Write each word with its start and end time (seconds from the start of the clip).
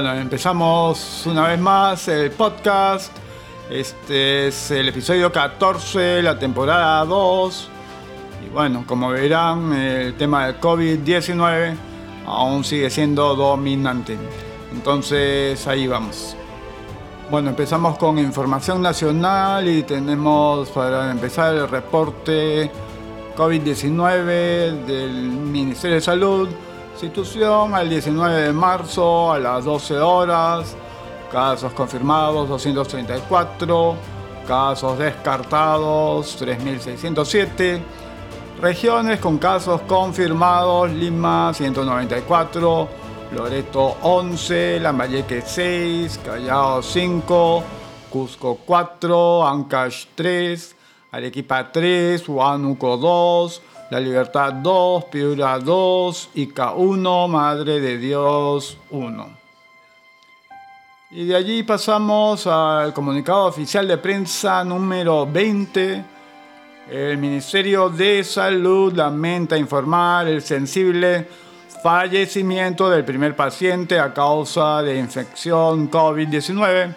Bueno, 0.00 0.14
empezamos 0.14 1.26
una 1.26 1.48
vez 1.48 1.58
más 1.58 2.06
el 2.06 2.30
podcast. 2.30 3.10
Este 3.68 4.46
es 4.46 4.70
el 4.70 4.90
episodio 4.90 5.32
14, 5.32 6.22
la 6.22 6.38
temporada 6.38 7.04
2. 7.04 7.68
Y 8.46 8.48
bueno, 8.50 8.84
como 8.86 9.08
verán, 9.08 9.72
el 9.72 10.14
tema 10.14 10.46
del 10.46 10.60
COVID-19 10.60 11.74
aún 12.26 12.62
sigue 12.62 12.90
siendo 12.90 13.34
dominante. 13.34 14.16
Entonces 14.72 15.66
ahí 15.66 15.88
vamos. 15.88 16.36
Bueno, 17.28 17.50
empezamos 17.50 17.98
con 17.98 18.20
información 18.20 18.80
nacional 18.80 19.66
y 19.66 19.82
tenemos 19.82 20.68
para 20.68 21.10
empezar 21.10 21.56
el 21.56 21.68
reporte 21.68 22.70
COVID-19 23.36 24.84
del 24.84 25.12
Ministerio 25.12 25.96
de 25.96 26.02
Salud 26.02 26.48
Institución 27.00 27.76
al 27.76 27.88
19 27.88 28.42
de 28.42 28.52
marzo 28.52 29.30
a 29.30 29.38
las 29.38 29.64
12 29.64 30.00
horas. 30.00 30.74
Casos 31.30 31.72
confirmados 31.72 32.48
234. 32.48 33.94
Casos 34.48 34.98
descartados 34.98 36.34
3607. 36.34 37.80
Regiones 38.60 39.20
con 39.20 39.38
casos 39.38 39.80
confirmados: 39.82 40.90
Lima 40.90 41.54
194, 41.54 42.88
Loreto 43.30 43.98
11, 44.02 44.80
Lambayeque 44.80 45.42
6, 45.42 46.18
Callao 46.24 46.82
5, 46.82 47.62
Cusco 48.10 48.58
4, 48.66 49.46
Ancash 49.46 50.06
3, 50.16 50.76
Arequipa 51.12 51.70
3, 51.70 52.28
Huánuco 52.28 52.96
2, 52.96 53.62
la 53.90 54.00
Libertad 54.00 54.52
2, 54.52 55.04
Piura 55.04 55.58
2, 55.58 56.30
Ica 56.34 56.72
1, 56.72 57.28
Madre 57.28 57.80
de 57.80 57.96
Dios 57.96 58.76
1. 58.90 59.38
Y 61.10 61.24
de 61.24 61.36
allí 61.36 61.62
pasamos 61.62 62.46
al 62.46 62.92
comunicado 62.92 63.46
oficial 63.46 63.88
de 63.88 63.96
prensa 63.96 64.62
número 64.62 65.26
20. 65.26 66.04
El 66.90 67.16
Ministerio 67.16 67.88
de 67.88 68.22
Salud 68.24 68.92
lamenta 68.92 69.56
informar 69.56 70.28
el 70.28 70.42
sensible 70.42 71.26
fallecimiento 71.82 72.90
del 72.90 73.04
primer 73.04 73.34
paciente 73.34 73.98
a 73.98 74.12
causa 74.12 74.82
de 74.82 74.98
infección 74.98 75.90
COVID-19. 75.90 76.94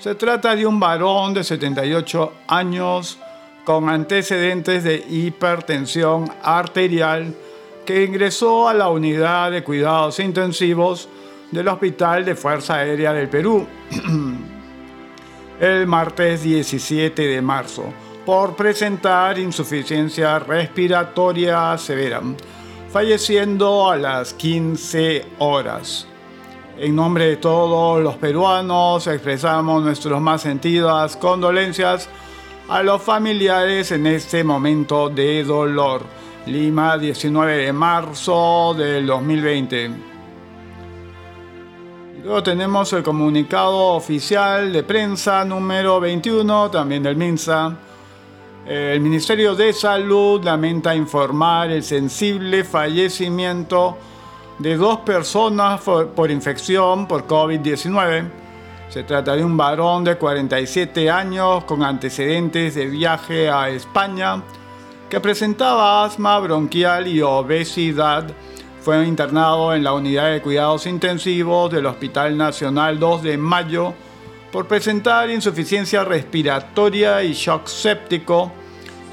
Se 0.00 0.16
trata 0.16 0.56
de 0.56 0.66
un 0.66 0.80
varón 0.80 1.32
de 1.32 1.44
78 1.44 2.32
años 2.48 3.18
con 3.64 3.88
antecedentes 3.88 4.84
de 4.84 5.04
hipertensión 5.08 6.30
arterial 6.42 7.34
que 7.84 8.04
ingresó 8.04 8.68
a 8.68 8.74
la 8.74 8.88
unidad 8.88 9.50
de 9.50 9.64
cuidados 9.64 10.20
intensivos 10.20 11.08
del 11.50 11.68
Hospital 11.68 12.24
de 12.24 12.34
Fuerza 12.34 12.76
Aérea 12.76 13.12
del 13.12 13.28
Perú 13.28 13.66
el 15.60 15.86
martes 15.86 16.42
17 16.42 17.22
de 17.22 17.42
marzo 17.42 17.84
por 18.24 18.56
presentar 18.56 19.38
insuficiencia 19.38 20.38
respiratoria 20.38 21.76
severa, 21.76 22.22
falleciendo 22.90 23.90
a 23.90 23.96
las 23.96 24.32
15 24.32 25.26
horas. 25.38 26.06
En 26.78 26.96
nombre 26.96 27.26
de 27.26 27.36
todos 27.36 28.02
los 28.02 28.16
peruanos 28.16 29.06
expresamos 29.06 29.82
nuestras 29.82 30.20
más 30.20 30.42
sentidas 30.42 31.16
condolencias 31.16 32.08
a 32.68 32.82
los 32.82 33.02
familiares 33.02 33.92
en 33.92 34.06
este 34.06 34.42
momento 34.42 35.08
de 35.08 35.44
dolor. 35.44 36.02
Lima, 36.46 36.98
19 36.98 37.56
de 37.56 37.72
marzo 37.72 38.74
del 38.76 39.06
2020. 39.06 39.90
luego 42.22 42.42
tenemos 42.42 42.92
el 42.94 43.02
comunicado 43.02 43.94
oficial 43.94 44.72
de 44.72 44.82
prensa 44.82 45.44
número 45.44 46.00
21, 46.00 46.70
también 46.70 47.02
del 47.02 47.16
MINSA. 47.16 47.76
El 48.66 49.00
Ministerio 49.00 49.54
de 49.54 49.74
Salud 49.74 50.42
lamenta 50.42 50.94
informar 50.94 51.70
el 51.70 51.82
sensible 51.82 52.64
fallecimiento 52.64 53.98
de 54.58 54.76
dos 54.76 55.00
personas 55.00 55.82
por, 55.82 56.30
infección 56.30 57.06
por 57.06 57.26
COVID-19 57.26 58.43
se 58.88 59.02
trata 59.02 59.34
de 59.34 59.44
un 59.44 59.56
varón 59.56 60.04
de 60.04 60.16
47 60.16 61.10
años 61.10 61.64
con 61.64 61.82
antecedentes 61.82 62.74
de 62.74 62.86
viaje 62.86 63.50
a 63.50 63.68
España 63.68 64.42
que 65.08 65.20
presentaba 65.20 66.04
asma 66.04 66.38
bronquial 66.38 67.08
y 67.08 67.20
obesidad. 67.22 68.26
Fue 68.80 69.04
internado 69.06 69.74
en 69.74 69.82
la 69.82 69.94
unidad 69.94 70.30
de 70.32 70.42
cuidados 70.42 70.86
intensivos 70.86 71.70
del 71.72 71.86
Hospital 71.86 72.36
Nacional 72.36 72.98
2 72.98 73.22
de 73.22 73.38
Mayo 73.38 73.94
por 74.52 74.66
presentar 74.66 75.30
insuficiencia 75.30 76.04
respiratoria 76.04 77.22
y 77.22 77.32
shock 77.32 77.66
séptico. 77.66 78.52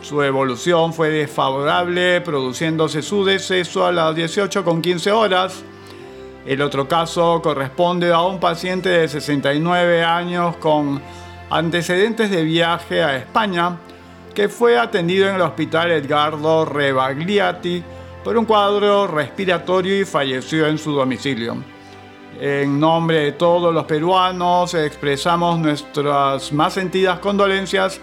Su 0.02 0.22
evolución 0.22 0.94
fue 0.94 1.10
desfavorable, 1.10 2.22
produciéndose 2.22 3.02
su 3.02 3.24
deceso 3.24 3.86
a 3.86 3.92
las 3.92 4.16
18.15 4.16 5.12
horas 5.12 5.64
el 6.46 6.62
otro 6.62 6.88
caso 6.88 7.41
corresponde 7.41 8.12
a 8.12 8.22
un 8.22 8.40
paciente 8.40 8.90
de 8.90 9.07
69 9.07 10.03
años 10.03 10.56
con 10.57 11.02
antecedentes 11.50 12.31
de 12.31 12.44
viaje 12.44 13.03
a 13.03 13.18
España 13.18 13.78
que 14.34 14.50
fue 14.50 14.78
atendido 14.78 15.28
en 15.28 15.35
el 15.35 15.41
hospital 15.41 15.91
Edgardo 15.91 16.66
Rebagliati 16.66 17.84
por 18.24 18.38
un 18.38 18.46
cuadro 18.46 19.07
respiratorio 19.07 20.00
y 20.00 20.06
falleció 20.06 20.68
en 20.68 20.78
su 20.78 20.94
domicilio. 20.94 21.57
En 22.40 22.80
nombre 22.80 23.19
de 23.19 23.31
todos 23.34 23.74
los 23.74 23.85
peruanos 23.85 24.74
expresamos 24.74 25.59
nuestras 25.59 26.51
más 26.53 26.74
sentidas 26.74 27.19
condolencias 27.19 28.00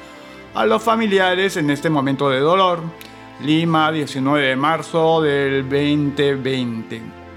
a 0.55 0.67
los 0.67 0.83
familiares 0.83 1.57
en 1.57 1.71
este 1.71 1.91
momento 1.91 2.29
de 2.29 2.41
dolor. 2.41 2.81
Lima, 3.41 3.91
19 3.91 4.49
de 4.49 4.57
marzo 4.57 5.23
del 5.23 5.63
2020. 5.63 7.28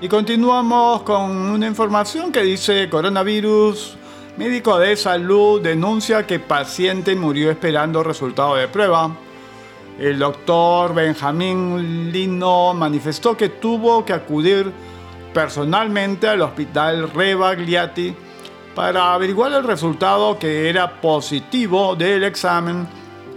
Y 0.00 0.08
continuamos 0.08 1.02
con 1.02 1.32
una 1.32 1.66
información 1.66 2.30
que 2.30 2.42
dice 2.42 2.88
coronavirus. 2.88 3.96
Médico 4.36 4.78
de 4.78 4.94
salud 4.94 5.60
denuncia 5.60 6.24
que 6.24 6.38
paciente 6.38 7.16
murió 7.16 7.50
esperando 7.50 8.04
resultado 8.04 8.54
de 8.54 8.68
prueba. 8.68 9.10
El 9.98 10.20
doctor 10.20 10.94
Benjamín 10.94 12.12
Lino 12.12 12.74
manifestó 12.74 13.36
que 13.36 13.48
tuvo 13.48 14.04
que 14.04 14.12
acudir 14.12 14.70
personalmente 15.34 16.28
al 16.28 16.42
hospital 16.42 17.10
Rebagliati 17.10 18.14
para 18.76 19.14
averiguar 19.14 19.50
el 19.50 19.64
resultado 19.64 20.38
que 20.38 20.68
era 20.68 21.00
positivo 21.00 21.96
del 21.96 22.22
examen 22.22 22.86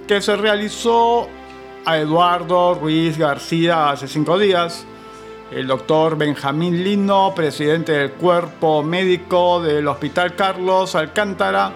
que 0.08 0.22
se 0.22 0.36
realizó 0.36 1.28
a 1.86 1.98
Eduardo 1.98 2.76
Ruiz 2.76 3.18
García 3.18 3.90
hace 3.90 4.08
cinco 4.08 4.38
días. 4.38 4.86
El 5.52 5.68
doctor 5.68 6.18
Benjamín 6.18 6.82
Lino, 6.82 7.34
presidente 7.36 7.92
del 7.92 8.12
cuerpo 8.14 8.84
médico 8.84 9.62
del 9.62 9.86
Hospital 9.86 10.34
Carlos 10.34 10.96
Alcántara 10.96 11.74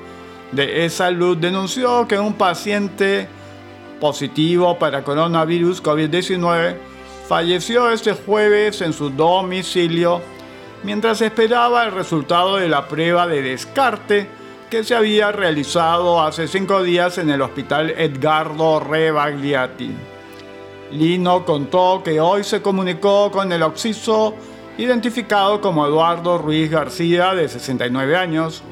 de 0.53 0.86
E-Salud, 0.86 1.36
denunció 1.36 2.08
que 2.08 2.18
un 2.18 2.36
paciente 2.36 3.28
positivo 4.00 4.80
para 4.80 5.03
coronavirus 5.03 5.84
COVID-19 5.84 6.78
falleció 7.28 7.91
este 7.91 8.13
jueves 8.13 8.80
en 8.80 8.94
su 8.94 9.10
domicilio 9.10 10.21
mientras 10.83 11.19
esperaba 11.19 11.83
el 11.83 11.92
resultado 11.92 12.56
de 12.56 12.69
la 12.69 12.88
prueba 12.88 13.28
de 13.28 13.42
descarte 13.42 14.30
que 14.69 14.86
se 14.86 14.95
había 14.95 15.33
realizado 15.33 16.21
hace 16.21 16.48
cinco 16.48 16.81
días 16.81 17.18
en 17.18 17.30
el 17.30 17.42
Hospital 17.42 17.89
Edgardo 17.89 18.80
Rebagliati. 18.80 20.14
Lino 20.91 21.45
contó 21.45 22.01
que 22.03 22.19
hoy 22.19 22.43
se 22.43 22.61
comunicó 22.61 23.31
con 23.31 23.51
el 23.51 23.63
occiso 23.63 24.35
identificado 24.77 25.61
como 25.61 25.85
Eduardo 25.85 26.37
Ruiz 26.37 26.69
García, 26.69 27.33
de 27.33 27.47
69 27.47 28.15
años, 28.15 28.63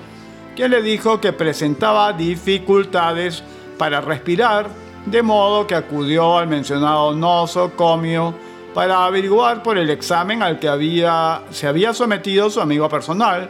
quien 0.55 0.71
le 0.71 0.81
dijo 0.81 1.19
que 1.19 1.33
presentaba 1.33 2.13
dificultades 2.13 3.43
para 3.77 4.01
respirar, 4.01 4.67
de 5.05 5.23
modo 5.23 5.67
que 5.67 5.75
acudió 5.75 6.37
al 6.37 6.47
mencionado 6.47 7.13
nosocomio 7.13 8.33
para 8.73 9.05
averiguar 9.05 9.61
por 9.61 9.77
el 9.77 9.89
examen 9.89 10.41
al 10.41 10.59
que 10.59 10.67
había, 10.67 11.43
se 11.51 11.67
había 11.67 11.93
sometido 11.93 12.49
su 12.49 12.59
amigo 12.59 12.89
personal. 12.89 13.49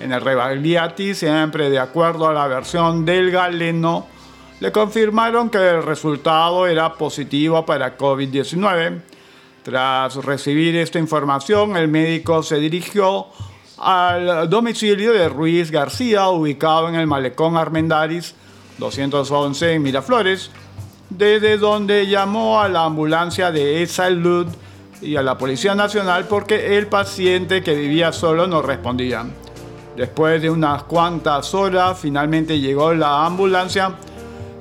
En 0.00 0.12
el 0.12 0.20
Rebagliati, 0.20 1.14
siempre 1.14 1.70
de 1.70 1.78
acuerdo 1.78 2.28
a 2.28 2.32
la 2.32 2.46
versión 2.46 3.04
del 3.04 3.30
galeno, 3.30 4.06
le 4.62 4.70
confirmaron 4.70 5.50
que 5.50 5.58
el 5.58 5.82
resultado 5.82 6.68
era 6.68 6.94
positivo 6.94 7.66
para 7.66 7.98
COVID-19. 7.98 9.00
Tras 9.64 10.14
recibir 10.14 10.76
esta 10.76 11.00
información, 11.00 11.76
el 11.76 11.88
médico 11.88 12.44
se 12.44 12.60
dirigió 12.60 13.26
al 13.78 14.48
domicilio 14.48 15.12
de 15.14 15.28
Ruiz 15.28 15.72
García, 15.72 16.28
ubicado 16.28 16.88
en 16.88 16.94
el 16.94 17.08
malecón 17.08 17.56
Armendaris 17.56 18.36
211 18.78 19.72
en 19.72 19.82
Miraflores, 19.82 20.52
desde 21.10 21.58
donde 21.58 22.06
llamó 22.06 22.60
a 22.60 22.68
la 22.68 22.84
ambulancia 22.84 23.50
de 23.50 23.82
E-Salud 23.82 24.46
y 25.00 25.16
a 25.16 25.22
la 25.22 25.36
Policía 25.36 25.74
Nacional 25.74 26.26
porque 26.28 26.78
el 26.78 26.86
paciente 26.86 27.64
que 27.64 27.74
vivía 27.74 28.12
solo 28.12 28.46
no 28.46 28.62
respondía. 28.62 29.26
Después 29.96 30.40
de 30.40 30.50
unas 30.50 30.84
cuantas 30.84 31.52
horas, 31.52 31.98
finalmente 31.98 32.60
llegó 32.60 32.94
la 32.94 33.26
ambulancia 33.26 33.96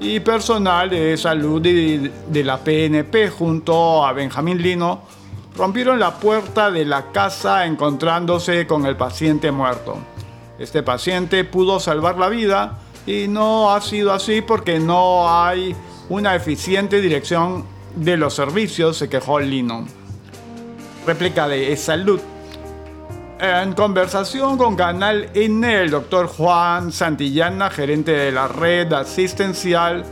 y 0.02 0.20
personal 0.20 0.90
de 0.90 1.16
salud 1.16 1.62
de, 1.62 2.44
la 2.44 2.58
PNP 2.58 3.30
junto 3.30 4.04
a 4.04 4.12
Benjamín 4.14 4.60
Lino 4.60 5.04
rompieron 5.56 6.00
la 6.00 6.16
puerta 6.16 6.72
de 6.72 6.86
la 6.86 7.12
casa 7.12 7.68
encontrándose 7.68 8.66
con 8.66 8.88
el 8.88 8.98
paciente 8.98 9.52
muerto. 9.52 10.00
Este 10.58 10.82
paciente 10.82 11.44
pudo 11.44 11.80
salvar 11.80 12.18
la 12.18 12.30
vida 12.30 12.80
y 13.06 13.28
no 13.28 13.72
ha 13.72 13.82
sido 13.82 14.12
así 14.12 14.42
porque 14.42 14.80
no 14.80 15.32
hay 15.32 15.76
una 16.10 16.34
eficiente 16.36 17.00
dirección 17.00 17.64
de 17.96 18.18
los 18.18 18.34
servicios, 18.34 18.98
se 18.98 19.08
quejó 19.08 19.40
Lino. 19.40 19.86
Réplica 21.06 21.48
de 21.48 21.78
Salud. 21.78 22.20
En 23.44 23.74
conversación 23.74 24.56
con 24.56 24.76
Canal 24.76 25.32
N, 25.34 25.82
el 25.82 25.90
doctor 25.90 26.28
Juan 26.28 26.92
Santillana, 26.92 27.72
gerente 27.72 28.12
de 28.12 28.32
la 28.32 28.48
red 28.48 28.94
asistencial 28.94 30.06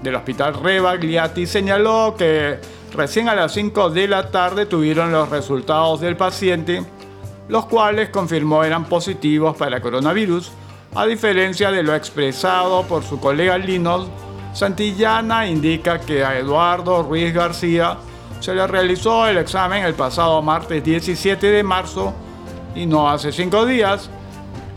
del 0.00 0.14
Hospital 0.14 0.54
Rebagliati, 0.54 1.44
señaló 1.48 2.14
que 2.16 2.60
recién 2.94 3.28
a 3.28 3.34
las 3.34 3.50
5 3.54 3.90
de 3.90 4.06
la 4.06 4.30
tarde 4.30 4.64
tuvieron 4.64 5.10
los 5.10 5.28
resultados 5.28 6.00
del 6.00 6.16
paciente, 6.16 6.84
los 7.48 7.66
cuales 7.66 8.10
confirmó 8.10 8.62
eran 8.62 8.84
positivos 8.84 9.56
para 9.56 9.80
coronavirus, 9.80 10.52
a 10.94 11.04
diferencia 11.04 11.72
de 11.72 11.82
lo 11.82 11.96
expresado 11.96 12.84
por 12.84 13.02
su 13.02 13.18
colega 13.18 13.58
Linos. 13.58 14.06
Santillana 14.52 15.48
indica 15.48 15.98
que 15.98 16.24
a 16.24 16.38
Eduardo 16.38 17.02
Ruiz 17.02 17.34
García 17.34 17.98
se 18.38 18.54
le 18.54 18.64
realizó 18.68 19.26
el 19.26 19.38
examen 19.38 19.84
el 19.84 19.94
pasado 19.94 20.40
martes 20.42 20.84
17 20.84 21.44
de 21.44 21.64
marzo 21.64 22.14
y 22.78 22.86
no 22.86 23.08
hace 23.08 23.32
cinco 23.32 23.66
días. 23.66 24.08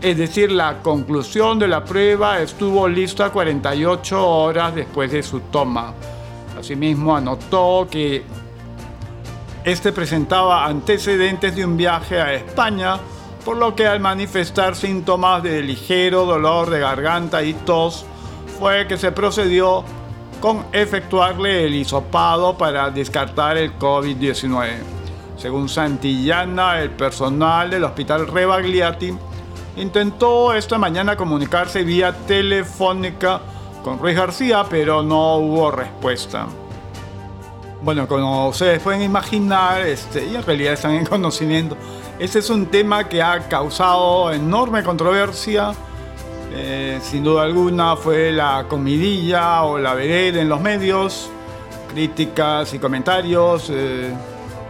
Es 0.00 0.18
decir, 0.18 0.50
la 0.50 0.82
conclusión 0.82 1.60
de 1.60 1.68
la 1.68 1.84
prueba 1.84 2.40
estuvo 2.40 2.88
lista 2.88 3.30
48 3.30 4.28
horas 4.28 4.74
después 4.74 5.12
de 5.12 5.22
su 5.22 5.40
toma. 5.40 5.94
Asimismo, 6.58 7.16
anotó 7.16 7.86
que 7.88 8.24
este 9.62 9.92
presentaba 9.92 10.66
antecedentes 10.66 11.54
de 11.54 11.64
un 11.64 11.76
viaje 11.76 12.20
a 12.20 12.34
España, 12.34 12.98
por 13.44 13.56
lo 13.56 13.76
que 13.76 13.86
al 13.86 14.00
manifestar 14.00 14.74
síntomas 14.74 15.44
de 15.44 15.62
ligero 15.62 16.26
dolor 16.26 16.68
de 16.68 16.80
garganta 16.80 17.44
y 17.44 17.54
tos, 17.54 18.04
fue 18.58 18.88
que 18.88 18.98
se 18.98 19.12
procedió 19.12 19.84
con 20.40 20.66
efectuarle 20.72 21.66
el 21.66 21.74
hisopado 21.76 22.58
para 22.58 22.90
descartar 22.90 23.56
el 23.56 23.78
COVID-19. 23.78 25.01
Según 25.36 25.68
Santillana, 25.68 26.80
el 26.80 26.90
personal 26.90 27.70
del 27.70 27.84
Hospital 27.84 28.26
Rebagliati 28.26 29.12
intentó 29.76 30.52
esta 30.54 30.78
mañana 30.78 31.16
comunicarse 31.16 31.82
vía 31.82 32.12
telefónica 32.26 33.40
con 33.82 33.98
Ruiz 33.98 34.16
García, 34.16 34.64
pero 34.68 35.02
no 35.02 35.36
hubo 35.36 35.70
respuesta. 35.70 36.46
Bueno, 37.82 38.06
como 38.06 38.48
ustedes 38.48 38.80
pueden 38.80 39.02
imaginar, 39.02 39.80
este, 39.80 40.24
y 40.26 40.36
en 40.36 40.42
realidad 40.44 40.74
están 40.74 40.92
en 40.92 41.06
conocimiento, 41.16 41.76
este 42.18 42.38
es 42.38 42.50
un 42.50 42.66
tema 42.66 43.08
que 43.08 43.20
ha 43.20 43.48
causado 43.48 44.32
enorme 44.32 44.84
controversia. 44.84 45.72
Eh, 46.54 47.00
sin 47.02 47.24
duda 47.24 47.42
alguna 47.42 47.96
fue 47.96 48.30
la 48.30 48.66
comidilla 48.68 49.62
o 49.62 49.78
la 49.78 49.94
vereda 49.94 50.40
en 50.40 50.48
los 50.48 50.60
medios, 50.60 51.30
críticas 51.92 52.72
y 52.74 52.78
comentarios. 52.78 53.70
Eh, 53.70 54.12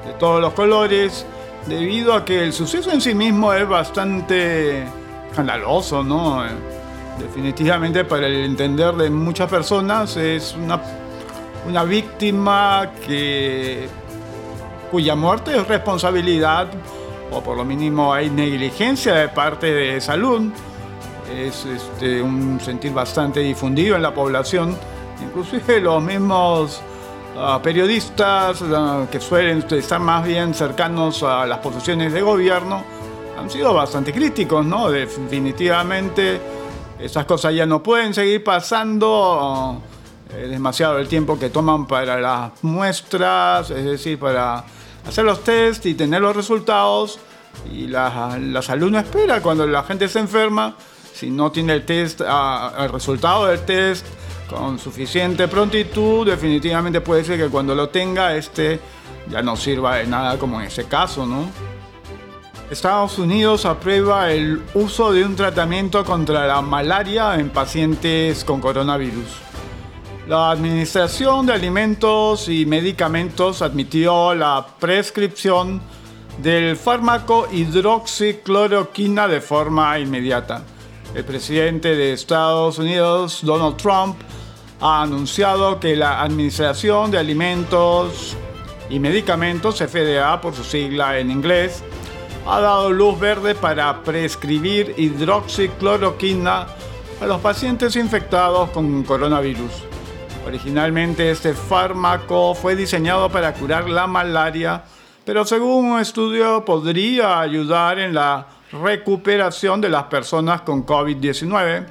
de 0.07 0.13
todos 0.15 0.41
los 0.41 0.53
colores, 0.53 1.27
debido 1.67 2.15
a 2.15 2.25
que 2.25 2.43
el 2.43 2.53
suceso 2.53 2.91
en 2.91 3.01
sí 3.01 3.15
mismo 3.15 3.53
es 3.53 3.69
bastante 3.69 4.85
escandaloso, 5.31 6.03
¿no? 6.03 6.43
Definitivamente 7.19 8.05
para 8.05 8.27
el 8.27 8.45
entender 8.45 8.95
de 8.95 9.11
muchas 9.11 9.49
personas 9.49 10.17
es 10.17 10.55
una, 10.55 10.81
una 11.69 11.85
víctima 11.85 12.91
que, 13.07 13.89
cuya 14.91 15.15
muerte 15.15 15.57
es 15.57 15.67
responsabilidad, 15.69 16.69
o 17.31 17.41
por 17.41 17.57
lo 17.57 17.65
mínimo 17.65 18.13
hay 18.13 18.29
negligencia 18.29 19.15
de 19.15 19.29
parte 19.29 19.73
de 19.73 20.01
salud. 20.01 20.51
Es 21.35 21.65
este, 21.65 22.21
un 22.21 22.61
sentir 22.61 22.93
bastante 22.93 23.41
difundido 23.41 23.97
en 23.97 24.03
la 24.03 24.13
población, 24.13 24.77
inclusive 25.25 25.81
los 25.81 26.03
mismos 26.03 26.83
periodistas 27.63 28.63
que 29.11 29.21
suelen 29.21 29.65
estar 29.71 30.01
más 30.01 30.27
bien 30.27 30.55
cercanos 30.55 31.23
a 31.23 31.47
las 31.47 31.59
posiciones 31.59 32.13
de 32.13 32.23
gobierno 32.23 32.85
han 33.39 33.51
sido 33.51 33.75
bastante 33.75 34.13
críticos, 34.13 34.65
¿no? 34.65 34.91
Definitivamente 34.91 36.41
esas 36.99 37.25
cosas 37.25 37.55
ya 37.55 37.67
no 37.67 37.83
pueden 37.83 38.15
seguir 38.15 38.45
pasando. 38.45 39.83
Es 40.39 40.49
demasiado 40.49 40.99
el 40.99 41.09
tiempo 41.09 41.39
que 41.39 41.51
toman 41.51 41.87
para 41.87 42.21
las 42.21 42.53
muestras, 42.63 43.71
es 43.71 43.85
decir, 43.85 44.19
para 44.19 44.65
hacer 45.07 45.25
los 45.25 45.43
test 45.43 45.85
y 45.87 45.95
tener 45.95 46.23
los 46.23 46.37
resultados. 46.37 47.19
Y 47.71 47.89
la, 47.89 48.39
la 48.41 48.63
salud 48.63 48.91
no 48.91 48.99
espera 48.99 49.43
cuando 49.43 49.67
la 49.67 49.83
gente 49.83 50.09
se 50.09 50.21
enferma. 50.21 50.77
Si 51.13 51.31
no 51.31 51.51
tiene 51.51 51.75
el 51.75 51.85
test, 51.85 52.21
el 52.21 52.89
resultado 52.91 53.47
del 53.47 53.61
test, 53.61 54.07
con 54.53 54.79
suficiente 54.79 55.49
prontitud, 55.49 56.27
definitivamente 56.27 57.01
puede 57.01 57.25
ser 57.25 57.39
que 57.39 57.49
cuando 57.49 57.75
lo 57.75 57.89
tenga, 57.89 58.37
este 58.37 58.79
ya 59.31 59.43
no 59.43 59.57
sirva 59.57 59.97
de 59.97 60.07
nada 60.07 60.39
como 60.39 60.61
en 60.61 60.67
ese 60.67 60.85
caso, 60.85 61.27
¿no? 61.27 61.47
Estados 62.71 63.19
Unidos 63.19 63.67
aprueba 63.67 64.31
el 64.31 64.63
uso 64.75 65.13
de 65.13 65.25
un 65.25 65.37
tratamiento 65.37 66.05
contra 66.05 66.47
la 66.47 66.63
malaria 66.63 67.35
en 67.35 67.51
pacientes 67.51 68.45
con 68.45 68.61
coronavirus. 68.61 69.27
La 70.27 70.53
Administración 70.53 71.47
de 71.47 71.53
Alimentos 71.53 72.49
y 72.49 72.65
Medicamentos 72.65 73.61
admitió 73.61 74.35
la 74.35 74.67
prescripción 74.79 75.83
del 76.39 76.77
fármaco 76.77 77.47
hidroxicloroquina 77.53 79.29
de 79.29 79.41
forma 79.41 79.99
inmediata. 79.99 80.63
El 81.15 81.25
presidente 81.25 81.95
de 81.95 82.15
Estados 82.15 82.79
Unidos, 82.79 83.41
Donald 83.43 83.77
Trump, 83.77 84.17
ha 84.83 85.03
anunciado 85.03 85.79
que 85.79 85.95
la 85.95 86.23
Administración 86.23 87.13
de 87.13 87.19
Alimentos 87.19 88.37
y 88.91 88.99
Medicamentos, 88.99 89.79
FDA 89.79 90.41
por 90.41 90.57
su 90.57 90.65
sigla 90.65 91.21
en 91.21 91.31
inglés, 91.31 91.85
ha 92.49 92.59
dado 92.59 92.91
luz 92.91 93.19
verde 93.21 93.55
para 93.55 94.03
prescribir 94.03 94.93
hidroxicloroquina 94.97 96.67
a 97.21 97.27
los 97.27 97.41
pacientes 97.41 97.95
infectados 97.95 98.71
con 98.71 99.05
coronavirus. 99.05 99.71
Originalmente 100.45 101.31
este 101.31 101.55
fármaco 101.55 102.53
fue 102.57 102.75
diseñado 102.75 103.31
para 103.31 103.55
curar 103.55 103.89
la 103.89 104.09
malaria, 104.09 104.83
pero 105.25 105.45
según 105.45 105.93
un 105.93 106.01
estudio 106.01 106.65
podría 106.65 107.39
ayudar 107.39 108.01
en 108.01 108.15
la 108.15 108.49
recuperación 108.73 109.81
de 109.81 109.91
las 109.91 110.05
personas 110.05 110.63
con 110.63 110.85
COVID-19 110.85 111.87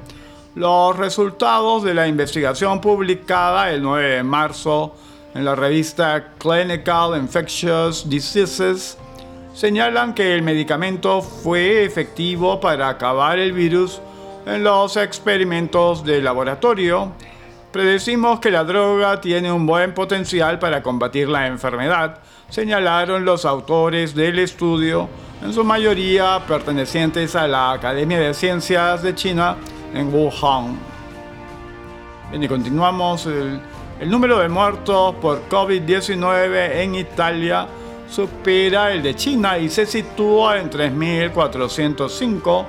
los 0.56 0.98
resultados 0.98 1.84
de 1.84 1.94
la 1.94 2.08
investigación 2.08 2.82
publicada 2.82 3.72
el 3.72 3.82
9 3.82 4.10
de 4.18 4.24
marzo 4.24 4.96
en 5.34 5.46
la 5.46 5.56
revista 5.56 6.34
Clinical 6.38 7.18
Infectious 7.18 8.10
Diseases 8.10 8.98
señalan 9.54 10.14
que 10.14 10.36
el 10.36 10.42
medicamento 10.42 11.22
fue 11.22 11.86
efectivo 11.86 12.60
para 12.60 12.90
acabar 12.90 13.40
el 13.40 13.54
virus 13.54 14.02
en 14.46 14.64
los 14.64 14.98
experimentos 14.98 16.04
de 16.04 16.22
laboratorio. 16.22 17.14
Predecimos 17.72 18.42
que 18.42 18.52
la 18.52 18.66
droga 18.66 19.22
tiene 19.22 19.52
un 19.52 19.66
buen 19.66 19.94
potencial 19.94 20.60
para 20.60 20.84
combatir 20.84 21.30
la 21.30 21.48
enfermedad, 21.48 22.20
señalaron 22.50 23.24
los 23.24 23.46
autores 23.46 24.14
del 24.14 24.40
estudio, 24.40 25.08
en 25.42 25.54
su 25.54 25.64
mayoría 25.64 26.42
pertenecientes 26.46 27.38
a 27.38 27.48
la 27.48 27.72
Academia 27.72 28.20
de 28.20 28.34
Ciencias 28.34 29.02
de 29.02 29.16
China 29.16 29.56
en 29.94 30.14
Wuhan. 30.14 30.78
y 32.34 32.48
continuamos. 32.48 33.26
El, 33.26 33.60
el 34.00 34.10
número 34.10 34.40
de 34.40 34.50
muertos 34.50 35.16
por 35.16 35.48
COVID-19 35.48 36.78
en 36.78 36.96
Italia 36.96 37.68
supera 38.10 38.92
el 38.92 39.04
de 39.04 39.16
China 39.16 39.58
y 39.58 39.70
se 39.70 39.86
sitúa 39.86 40.60
en 40.60 40.70
3.405. 40.70 42.66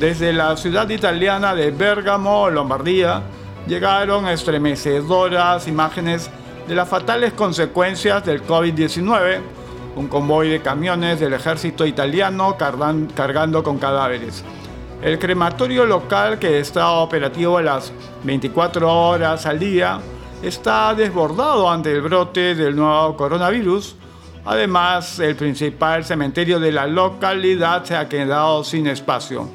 Desde 0.00 0.32
la 0.32 0.56
ciudad 0.56 0.88
italiana 0.88 1.54
de 1.54 1.70
Bergamo, 1.70 2.50
Lombardía, 2.50 3.22
llegaron 3.68 4.26
estremecedoras 4.26 5.68
imágenes 5.68 6.28
de 6.66 6.74
las 6.74 6.88
fatales 6.88 7.32
consecuencias 7.34 8.24
del 8.24 8.44
COVID-19, 8.44 9.40
un 9.96 10.08
convoy 10.08 10.50
de 10.50 10.60
camiones 10.60 11.18
del 11.18 11.32
ejército 11.32 11.86
italiano 11.86 12.56
cargando 12.56 13.62
con 13.62 13.78
cadáveres. 13.78 14.44
El 15.02 15.18
crematorio 15.18 15.84
local, 15.84 16.38
que 16.38 16.60
está 16.60 16.90
operativo 16.92 17.58
a 17.58 17.62
las 17.62 17.92
24 18.22 19.08
horas 19.08 19.46
al 19.46 19.58
día, 19.58 19.98
está 20.42 20.94
desbordado 20.94 21.68
ante 21.68 21.92
el 21.92 22.02
brote 22.02 22.54
del 22.54 22.76
nuevo 22.76 23.16
coronavirus. 23.16 23.96
Además, 24.44 25.18
el 25.18 25.34
principal 25.34 26.04
cementerio 26.04 26.60
de 26.60 26.72
la 26.72 26.86
localidad 26.86 27.84
se 27.84 27.96
ha 27.96 28.08
quedado 28.08 28.64
sin 28.64 28.86
espacio. 28.86 29.48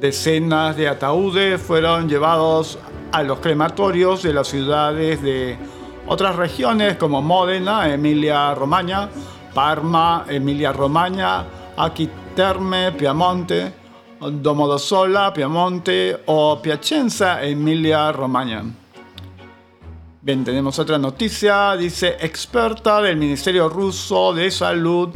Decenas 0.00 0.76
de 0.76 0.88
ataúdes 0.88 1.60
fueron 1.60 2.08
llevados 2.08 2.78
a 3.12 3.22
los 3.22 3.38
crematorios 3.40 4.22
de 4.22 4.32
las 4.32 4.48
ciudades 4.48 5.22
de 5.22 5.56
otras 6.06 6.36
regiones 6.36 6.96
como 6.96 7.22
Módena, 7.22 7.92
Emilia 7.92 8.54
Romagna, 8.54 9.08
Parma, 9.54 10.24
Emilia 10.28 10.72
Romagna, 10.72 11.44
Aquiterme, 11.76 12.92
Piamonte, 12.92 13.72
Domodossola, 14.20 15.32
Piamonte 15.32 16.22
o 16.26 16.60
Piacenza, 16.60 17.42
Emilia 17.42 18.12
Romagna. 18.12 18.64
Bien, 20.20 20.44
tenemos 20.44 20.78
otra 20.78 20.98
noticia. 20.98 21.76
Dice, 21.76 22.16
experta 22.20 23.02
del 23.02 23.16
Ministerio 23.16 23.68
Ruso 23.68 24.32
de 24.32 24.50
Salud, 24.52 25.08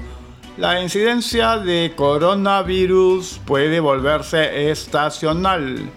la 0.57 0.81
incidencia 0.83 1.59
de 1.59 1.93
coronavirus 1.95 3.41
puede 3.47 3.79
volverse 3.79 4.71
estacional. 4.71 5.89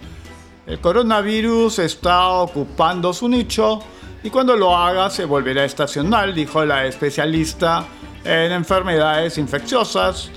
El 0.66 0.80
coronavirus 0.80 1.80
está 1.80 2.28
ocupando 2.28 3.12
su 3.12 3.28
nicho 3.28 3.80
y 4.22 4.30
cuando 4.30 4.56
lo 4.56 4.76
haga 4.76 5.08
se 5.10 5.24
volverá 5.24 5.64
estacional, 5.64 6.34
dijo 6.34 6.64
la 6.64 6.86
especialista 6.86 7.86
en 8.24 8.52
enfermedades 8.52 9.38
infecciosas. 9.38 10.30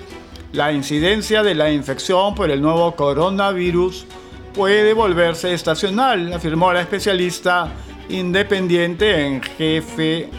La 0.53 0.71
incidencia 0.71 1.43
de 1.43 1.55
la 1.55 1.71
infección 1.71 2.35
por 2.35 2.49
el 2.51 2.61
nuevo 2.61 2.95
coronavirus 2.95 4.05
puede 4.53 4.93
volverse 4.93 5.53
estacional, 5.53 6.31
afirmó 6.31 6.71
la 6.71 6.81
especialista 6.81 7.71
independiente 8.09 9.25
en 9.25 9.41
jefe 9.41 10.29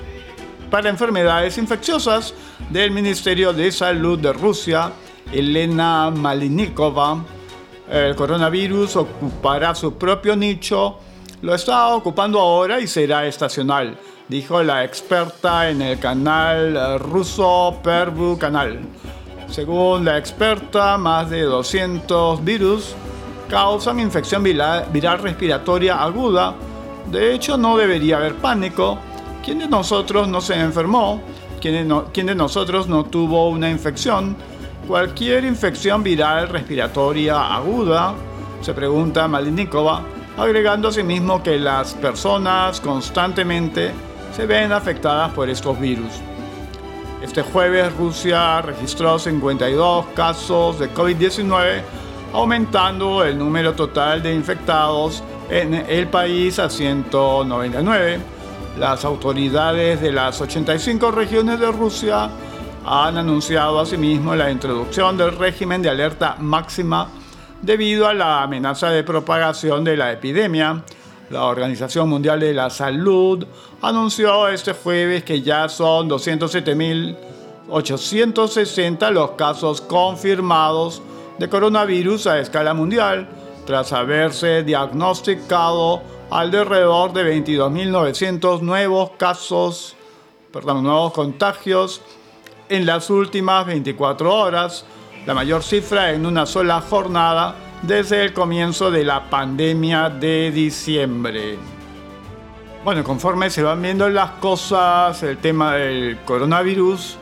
para 0.71 0.89
enfermedades 0.89 1.59
infecciosas 1.59 2.35
del 2.71 2.93
Ministerio 2.93 3.53
de 3.53 3.71
Salud 3.73 4.19
de 4.19 4.33
Rusia, 4.33 4.93
Elena 5.33 6.11
Malinikova. 6.11 7.25
El 7.91 8.15
coronavirus 8.17 8.97
ocupará 8.97 9.75
su 9.75 9.95
propio 9.99 10.35
nicho, 10.35 10.99
lo 11.43 11.55
está 11.55 11.89
ocupando 11.95 12.41
ahora 12.41 12.81
y 12.81 12.87
será 12.87 13.27
estacional, 13.27 13.99
dijo 14.29 14.63
la 14.63 14.85
experta 14.85 15.71
en 15.71 15.83
el 15.83 15.99
canal 15.99 16.99
ruso 16.99 17.79
Pervu 17.83 18.39
Canal. 18.39 18.81
Según 19.49 20.05
la 20.05 20.19
experta, 20.19 20.99
más 20.99 21.31
de 21.31 21.43
200 21.43 22.45
virus 22.45 22.95
causan 23.49 24.01
infección 24.01 24.43
viral 24.43 25.19
respiratoria 25.21 26.03
aguda 26.03 26.55
de 27.11 27.35
hecho, 27.35 27.57
no 27.57 27.77
debería 27.77 28.17
haber 28.17 28.37
pánico. 28.37 28.99
¿Quién 29.45 29.59
de 29.59 29.69
nosotros 29.69 30.27
no 30.27 30.41
se 30.41 30.59
enfermó? 30.59 31.21
¿Quién 31.61 31.89
de, 32.27 32.35
nosotros 32.35 32.89
no 32.89 33.05
tuvo 33.05 33.49
una 33.49 33.71
infección? 33.71 34.37
Cualquier 34.89 35.45
infección 35.45 36.03
viral 36.03 36.49
respiratoria 36.49 37.55
aguda, 37.55 38.15
se 38.61 38.75
pregunta 38.75 39.29
Malinikova, 39.29 40.03
agregando 40.37 40.89
asimismo 40.89 41.43
que 41.43 41.59
las 41.59 41.95
personas 41.95 42.81
constantemente 42.81 43.93
se 44.35 44.47
ven 44.47 44.73
afectadas 44.73 45.33
por 45.33 45.49
estos 45.49 45.79
virus. 45.79 46.13
Este 47.23 47.43
jueves 47.43 47.95
Rusia 47.97 48.61
registró 48.61 49.19
52 49.19 50.07
casos 50.15 50.79
de 50.79 50.93
COVID-19, 50.93 51.83
aumentando 52.33 53.25
el 53.25 53.39
número 53.39 53.73
total 53.75 54.23
de 54.23 54.35
infectados 54.35 55.23
en 55.49 55.75
el 55.75 56.09
país 56.09 56.59
a 56.59 56.69
199. 56.69 58.19
Las 58.79 59.05
autoridades 59.05 60.01
de 60.01 60.11
las 60.11 60.41
85 60.41 61.13
regiones 61.13 61.61
de 61.61 61.71
Rusia 61.71 62.29
han 62.85 63.17
anunciado 63.17 63.81
asimismo 63.81 64.35
la 64.35 64.51
introducción 64.51 65.17
del 65.17 65.39
régimen 65.39 65.81
de 65.81 65.91
alerta 65.91 66.37
máxima 66.41 67.09
debido 67.65 68.07
a 68.07 68.15
la 68.15 68.43
amenaza 68.43 68.91
de 68.91 69.03
propagación 69.03 69.83
de 69.85 69.97
la 69.97 70.13
epidemia. 70.13 70.85
La 71.31 71.45
Organización 71.45 72.11
Mundial 72.11 72.41
de 72.41 72.53
la 72.53 72.69
Salud 72.69 73.47
anunció 73.81 74.49
este 74.49 74.75
jueves 74.75 75.25
que 75.25 75.41
ya 75.41 75.67
son 75.69 76.11
207.860 76.11 79.11
los 79.11 79.31
casos 79.33 79.81
confirmados 79.81 81.01
de 81.39 81.49
coronavirus 81.49 82.27
a 82.27 82.39
escala 82.39 82.75
mundial, 82.75 83.27
tras 83.67 83.95
haberse 83.95 84.63
diagnosticado 84.63 86.03
alrededor 86.31 87.15
de 87.15 87.41
22.900 87.41 88.61
nuevos 88.61 89.13
casos, 89.17 89.97
perdón, 90.53 90.83
nuevos 90.83 91.15
contagios 91.15 92.03
en 92.69 92.85
las 92.85 93.09
últimas 93.09 93.65
24 93.67 94.35
horas, 94.35 94.85
la 95.27 95.35
mayor 95.35 95.63
cifra 95.63 96.13
en 96.13 96.27
una 96.27 96.45
sola 96.47 96.81
jornada 96.81 97.55
desde 97.83 98.23
el 98.23 98.33
comienzo 98.33 98.91
de 98.91 99.05
la 99.05 99.31
pandemia 99.31 100.11
de 100.11 100.51
diciembre. 100.51 101.57
Bueno, 102.85 103.03
conforme 103.03 103.49
se 103.49 103.63
van 103.63 103.81
viendo 103.81 104.09
las 104.11 104.33
cosas, 104.33 105.23
el 105.23 105.39
tema 105.39 105.75
del 105.75 106.19
coronavirus 106.25 107.17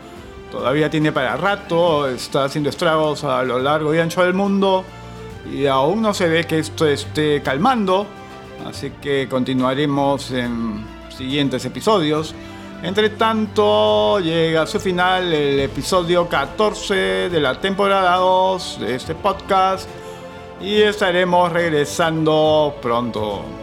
todavía 0.50 0.90
tiene 0.90 1.12
para 1.12 1.37
rato, 1.37 2.09
está 2.09 2.44
haciendo 2.44 2.71
estragos 2.71 3.25
a 3.25 3.42
lo 3.44 3.59
largo 3.59 3.94
y 3.94 3.99
ancho 3.99 4.23
del 4.23 4.35
mundo 4.35 4.85
y 5.50 5.66
aún 5.66 6.02
no 6.02 6.12
se 6.12 6.28
ve 6.28 6.44
que 6.44 6.59
esto 6.59 6.87
esté 6.87 7.40
calmando, 7.42 8.06
así 8.66 8.92
que 9.00 9.28
continuaremos 9.28 10.30
en 10.32 10.85
siguientes 11.16 11.64
episodios. 11.64 12.35
Entre 12.83 13.11
tanto, 13.11 14.19
llega 14.19 14.62
a 14.62 14.67
su 14.67 14.81
final 14.81 15.33
el 15.33 15.61
episodio 15.61 16.29
14 16.29 17.29
de 17.31 17.41
la 17.41 17.61
temporada 17.61 18.17
2 18.17 18.81
de 18.81 18.97
este 18.97 19.15
podcast 19.15 19.89
y 20.61 20.83
estaremos 20.83 21.53
regresando 21.53 22.75
pronto. 22.83 23.62